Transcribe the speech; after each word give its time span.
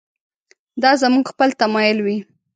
دا 0.81 0.91
زموږ 1.01 1.25
خپل 1.33 1.49
تمایل 1.61 1.97
وي. 2.05 2.17